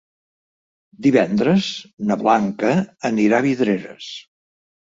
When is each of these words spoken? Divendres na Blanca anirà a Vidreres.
Divendres 1.07 1.69
na 2.13 2.19
Blanca 2.23 2.73
anirà 3.11 3.41
a 3.43 3.47
Vidreres. 3.49 4.13